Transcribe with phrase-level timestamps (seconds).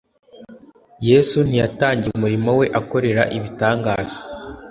[1.09, 4.17] Yesu ntiyatangiye umurimo we akorera ibitangaza